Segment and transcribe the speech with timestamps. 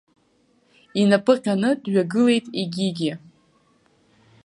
[1.01, 3.11] Инапы ҟьаны дҩагылеит егьигьы.